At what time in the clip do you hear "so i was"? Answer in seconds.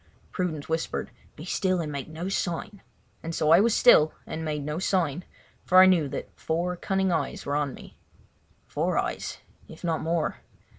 3.35-3.75